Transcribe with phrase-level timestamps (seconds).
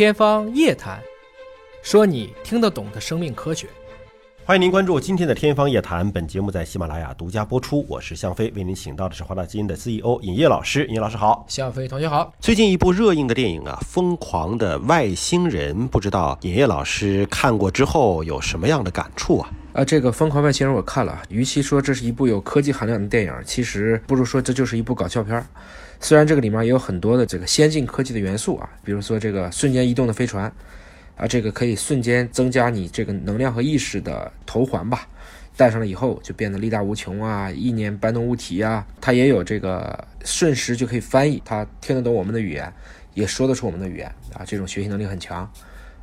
[0.00, 0.98] 天方夜谭，
[1.82, 3.66] 说你听得懂的生命科学。
[4.46, 7.84] 欢迎您关注今天的《天方夜谭》，本节目在喜马拉雅独家播出。
[7.86, 10.86] 我是向飞，为您请到的是华大基因的 CEO 尹烨老师。
[10.86, 12.32] 尹烨老师好，向飞同学好。
[12.40, 19.50] 最近一部热映的电影啊，《疯狂的外星人》，不知道尹烨老师看过之后有什么样的感触啊？
[19.74, 25.46] 啊，这个《疯狂外星人》我看了，与其说这是一部有科技含量的电影，其实不如说这就是一部搞笑片儿。
[26.02, 30.50] 虽然这个里面也有很多的这个先进科技的元素啊，比如说这个瞬间移动的飞船，
[31.16, 35.06] 啊，这个可以瞬间增加你这个能量和意识的头环吧，
[35.56, 42.72] 戴上了以后就变得力大无穷啊，意念搬动物体啊，它也有这个瞬时就可以翻译，它听得懂我们的语言，
[43.12, 45.50] 也说得出我们的语言啊，这种学习能力很强。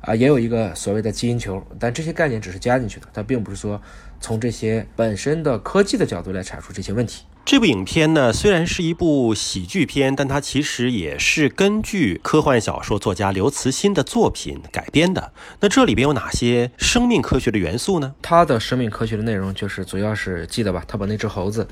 [0.00, 3.80] 啊，也有一个所谓的基因球，但这些概念只是加进去的，它并不是说
[4.20, 7.24] 从这些本身的科技的角度来阐述这些问题。
[7.46, 15.30] 这部影片呢，虽然是一部喜剧片，但它其实也是根据科幻小说作家刘慈欣的作品改编的。
[15.60, 18.14] 那这里边有哪些生命科学的元素呢？
[18.22, 20.82] 它的生命科学的内容就是主要是记得吧？
[20.88, 21.68] 他把那只猴子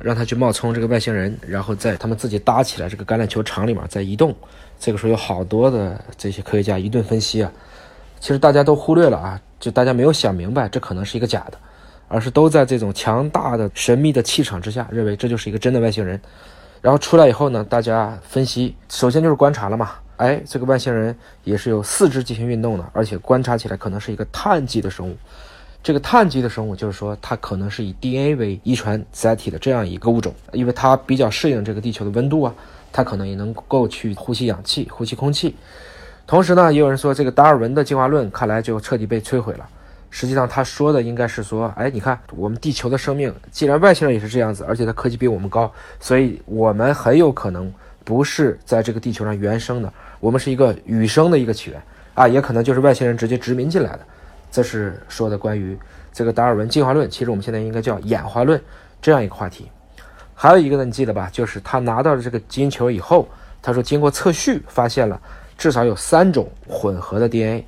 [0.00, 4.32] 让他去冒充这个外星人，然后在他们自己搭起来这个橄榄球场里面在移动。
[4.78, 7.50] 这个时候有好多的这些科学家一顿分析啊。
[8.20, 11.58] 其实大家都忽略了啊，就大家没有想明白，这可能是一个假的，
[12.08, 16.20] 而是都在这种强大的神秘的气场之下，认为这就是一个真的外星人。
[16.82, 25.16] 然后出来以后呢，大家分析，首先就是观察了嘛，哎，这个外星人也是有四肢进行运动的，而且观察起来可能是一个碳基的生物。
[25.82, 32.54] 这个碳基的生物就是说，它可能是以 DNA 为遗传载体的这样一个物种，因为它比较适应这个地球的温度啊，
[32.92, 35.56] 它可能也能够去呼吸氧气、呼吸空气。
[36.26, 39.68] 同时呢，也有人说这个达尔文的进化论看来就彻底被摧毁了。
[40.18, 47.70] 实际上，他说的应该是说，哎，你看我们地球的生命，既然外星人也是这样子，而且他科技比我们高，所以我们很有可能
[48.02, 51.82] 不是在这个地球上原生的，我们是一个羽生的一个起源
[52.14, 54.00] 啊，也可能就是外星人直接殖民进来的。
[54.50, 55.78] 这是说的关于
[56.14, 58.58] 这个达尔文进化论，其实我们现在应该叫演化论
[59.02, 59.70] 这样一个话题。
[60.34, 61.28] 还有一个呢，你记得吧？
[61.30, 63.28] 就是他拿到了这个基因球以后，
[63.60, 65.20] 他说经过测序发现了。
[65.58, 67.62] 至少有三种混合的 DNA，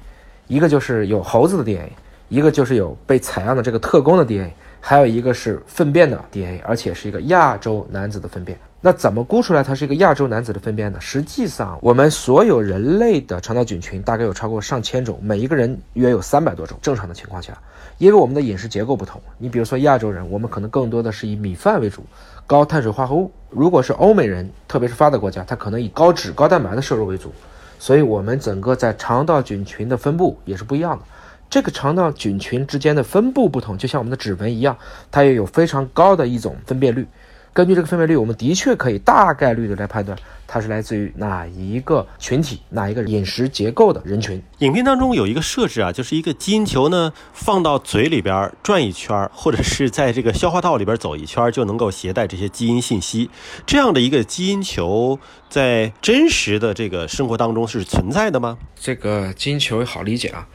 [0.47, 1.93] 一个就是有猴子的 DNA，
[2.29, 8.59] 一个就是有被采样的这个特工的 DNA，还有一个是粪便的 DNA，而且是一个亚洲男子的粪便。
[8.81, 11.01] 那怎么估出来它是一个亚洲男子的粪便呢？
[11.01, 16.79] 实际上，我们所有人类的肠道菌群大概有超过上千种，每一个人约有三百多种。
[16.81, 17.59] 正常的情况下，
[17.99, 22.05] 因为我们的饮食结构不同，你比如说亚洲人，我们可能更多的是以米饭为主，
[22.47, 27.33] 高碳水化合物；如果是欧美人，特别是发达国家，他可能以高脂高蛋白的摄入为主。
[27.81, 31.05] 所以，我们整个在肠道菌群的分布也是不一样的。
[31.51, 34.77] 这个肠道菌群之间的分布不同，就像我们的指纹一样，
[35.11, 37.07] 它也有非常高的一种分辨率。
[37.55, 40.17] 根据这个分辨率，我们的确可以大概率的来判断
[40.47, 44.41] 它是来自于哪一个群体、哪一个饮食结构的人群。
[44.59, 53.29] 影片当中有一个设置啊，就是一个基因球呢，放到嘴里边转一圈，或者是在这个消化道里边走一圈，就能够携带这些基因信息。
[53.67, 58.59] 这样的一个基因球，在真实的这个生活当中是存在的吗？
[58.79, 60.47] 这个基因球好理解啊。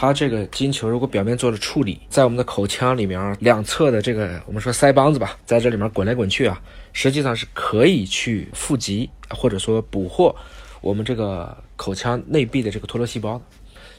[0.00, 10.32] 它这个金球如果表面做了处理，在我们的口腔里面两侧的这个我们说腮帮子吧，在这里面滚来滚去啊，实际上是可以去富集或者说捕获
[10.80, 13.44] 我们这个口腔内壁的这个脱落细胞的。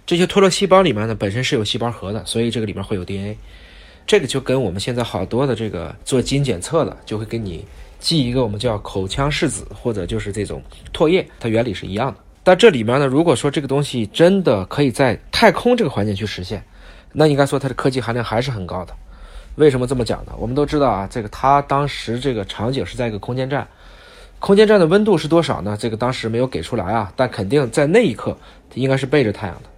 [0.05, 3.35] 这些脱落细胞里面呢，本身是有细胞核的，所以这个里面会有 DNA。
[4.07, 7.65] 这个就跟我们现在好多的这个做基因检测的，就会给你
[7.99, 12.17] 寄一个我们叫口腔拭子或者就是这种唾液，它原理是一样的。
[12.49, 16.63] 但这里面呢，如果说这个东西真的可以在太空这个环境去实现，
[17.13, 18.93] 那应该说它的科技含量还是很高的。
[19.57, 20.31] 为什么这么讲呢？
[20.35, 23.67] 我们都知道啊，这个它当时这个场景是在一个空间站，
[24.39, 25.77] 空间站的温度是多少呢？
[25.79, 28.35] 这个当时没有给出来啊，但肯定在那一刻
[28.73, 29.69] 应该是背着太阳的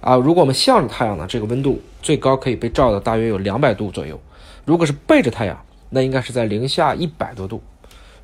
[0.00, 0.16] 啊。
[0.16, 4.16] 如果我们向着太阳呢，这个温度最高可以被照到大约有两百度左右；
[4.64, 7.62] 如果是背着太阳，那应该是在零下一百多度。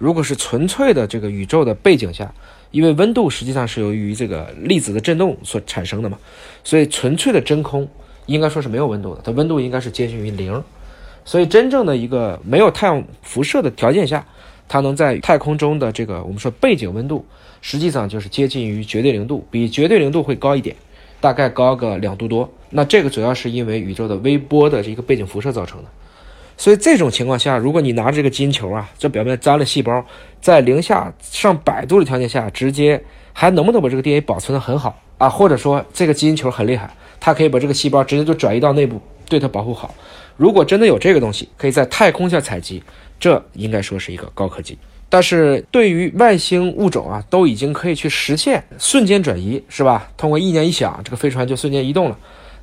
[0.02, 2.34] 如果是纯粹的这个宇宙的背景下。
[2.72, 6.16] 因为温度实际上是由于这个粒子的振动所产生的嘛，
[6.64, 7.86] 所以纯粹的真空
[8.24, 10.64] 应该说是没有温度的，它温度应该是接近于零。
[11.22, 14.26] 所以真正的一个没有太阳辐射的条件下，
[14.70, 17.22] 它能在太空中的这个我们说背景温度，
[17.60, 20.74] 实际上就是接近于绝对零度，比绝对零度会高一点，
[21.20, 22.50] 大概高个两度多。
[22.70, 25.90] 那这个主要是因为宇宙的微波的这个背景辐射造成的。
[26.62, 30.06] 所以这种情况下，如果你拿着这个基因球啊，这表面粘了细胞，
[30.40, 35.28] 在零下上百度的条件下，直接还能不能把这个 DNA 保存的很好啊？
[35.28, 36.88] 或者说这个基因球很厉害，
[37.18, 39.92] 它可以把这个细胞直接就转移到内部，对它保护好。
[40.36, 42.80] 如果真的有这个东西，可以在太空下采集，
[43.18, 44.78] 这应该说是一个高科技。
[45.08, 50.08] 但是对于外星物种啊，都已经可以去实现瞬间转移，是吧？
[50.16, 52.16] 通过意念一响，这个飞船就瞬间移动了。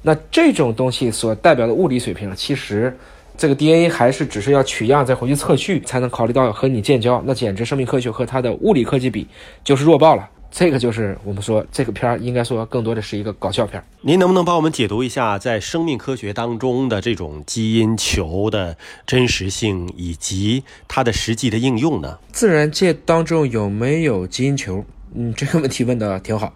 [0.04, 2.98] 那这种东西所代表的物理水平，其实
[3.40, 9.26] 这个 DNA 还是只是要取样再回去测序，才能考虑到和你建交，那简直生命科学和它的物理科技比
[9.64, 10.30] 就是弱爆了。
[10.52, 13.86] 这个就是我们说这个片儿应该说更多的是一个搞笑片儿。
[14.02, 18.76] 您能不能帮我们解读一下，在生命科学当中的这种基因球的
[19.08, 22.20] 真实性以及它的实际的应用呢？
[22.34, 24.84] 自然界当中有没有基因球？
[25.16, 26.54] 嗯，这个问题问的挺好。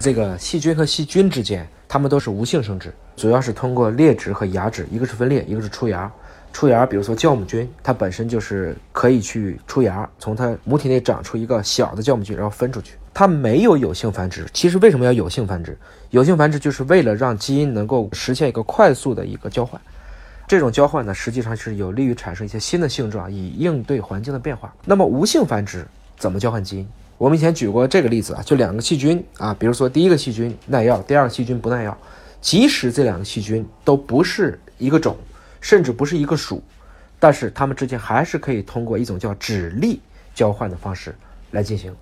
[0.00, 6.10] 这个细菌和细菌之间，它们都是无性生殖，主要是通过裂殖和芽殖，一个是分裂，一个是出芽。
[6.52, 12.94] 出芽，比如说酵母菌，它本身就是可以去出芽，从它母体内长出一个小的酵母菌，然后分出去。
[13.12, 14.46] 它没有有性繁殖。
[14.54, 15.76] 其实为什么要有性繁殖？
[16.10, 19.78] 有性繁殖就是为了让基因能够实现一个快速的一个交换。
[20.48, 24.74] 这种交换呢，实际上是有利于产生一些新的性状，以应对环境的变化。
[24.84, 25.86] 那么无性繁殖
[26.16, 26.88] 怎么交换基因？
[27.18, 31.96] 我们以前举过这个例子啊，就两个细菌啊，比如说第一个细菌耐药，第二个细菌不耐药，
[32.40, 35.16] 即使这两个细菌都不是一个种。
[35.58, 36.62] 甚至不是一个属，
[37.18, 40.00] 但是它们之间还是可以通过一种叫指粒
[40.32, 41.12] 交换的方式
[41.50, 41.92] 来进行。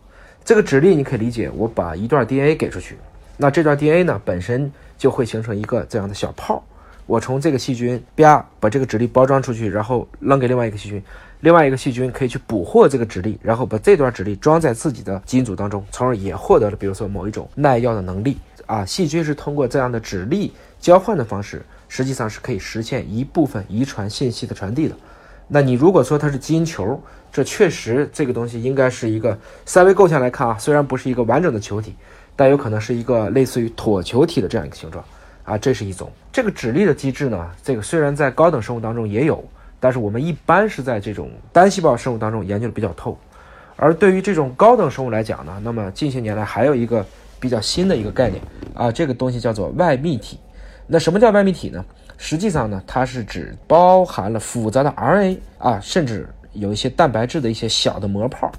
[0.44, 2.98] 这个指粒你可以理解，我把一段 DNA 给出去，
[3.38, 6.62] 那这段 DNA 呢本身就会形成一个这样的小泡。
[7.06, 11.02] 我从这个细菌啪把这个指粒包装出去，然后扔给另外一个细菌，
[11.44, 18.82] 另外一个细菌可以去捕获这个指粒，然后把这段指粒装在自己的基因组当中，从而也获得了比如说某一种耐药的能力啊。
[18.82, 20.50] 细菌是通过这样的指粒
[20.80, 21.62] 交换的方式。
[21.86, 24.96] 实际上是可以实现一部分遗传信息的传递的。
[25.46, 27.00] 那你如果说它是基因球，
[27.30, 31.94] 这确实这个东西应该是一个三维构象来看啊，虽然不是一个完整的球体，
[32.34, 35.04] 但有可能是一个类似于椭球体的这样一个形状
[35.44, 35.56] 啊。
[35.56, 37.48] 这是一种这个指力的机制呢。
[37.62, 39.44] 这个虽然在高等生物当中也有，
[39.84, 43.18] 但是我们一般是在这种单细胞生物当中研究的比较透。
[43.76, 47.04] 而对于这种高等生物来讲呢，那么近些年来还有一个
[47.38, 48.40] 比较新的一个概念
[48.72, 50.38] 啊，这个东西叫做外泌体。
[50.86, 51.84] 那什么叫外泌体呢？
[52.16, 58.50] 实际上呢，它是指包含了复杂的 RNA 啊，甚至有一些蛋白质的一些小的膜泡。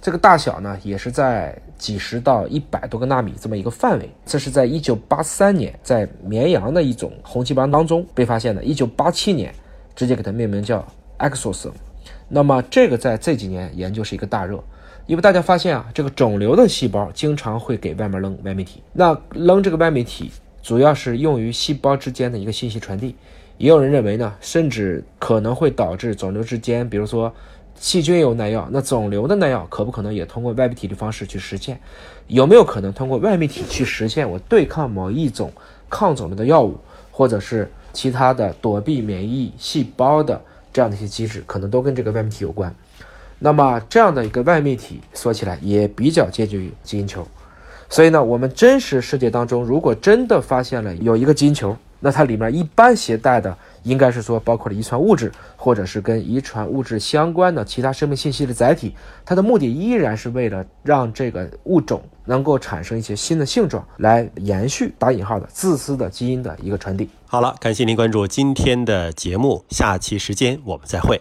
[0.00, 4.10] 这个大小呢，也是在几十到一百多个纳米这么一个范围。
[4.24, 8.64] 这是在一九八三年在绵羊的一种红细胞当中被发现的。
[8.64, 9.54] 一九八七年
[9.94, 10.86] 直接给它命名叫
[11.18, 11.72] exosome。
[12.28, 14.62] 那么这个在这几年研究是一个大热，
[15.06, 18.82] 因为大家发现啊，这个肿瘤的细胞经常会给外面扔外泌体。
[18.92, 20.30] 那扔这个外泌体。
[20.64, 23.16] 主要是用于细胞之间的一个信息传递，
[23.58, 27.34] 也有人认为呢，甚至可能会导致肿瘤之间，比如说
[27.74, 31.80] 细菌有耐药，那肿瘤的耐药可不可能也通过外泌体的方式去实现？
[32.28, 35.52] 有没有可能通过外泌体去实现我对抗某一种
[35.90, 36.78] 抗肿瘤的药物，
[37.10, 40.40] 或者是其他的躲避免疫细胞的
[40.72, 42.74] 这样的一些机制，可能都跟这个外泌体有关。
[43.38, 47.26] 那么这样的一个外泌体说起来也比较接近于基因球。
[47.88, 58.94] 所以呢，我们真实世界当中，如果真的发现了有一个基因球，那它里面一般携带的应该是说包括了遗传物质，或者是跟遗传物质相关的其他生命信息的载体。
[59.24, 67.08] 它的目的依然是为了让这个物种能够产生一些新的性状，来延续打引号的自私的基因的一个传递。
[67.26, 71.20] 好了，感谢您关注今天的节目，下期时间我们再会。